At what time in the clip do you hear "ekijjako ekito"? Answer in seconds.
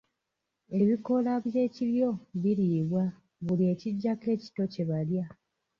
3.73-4.63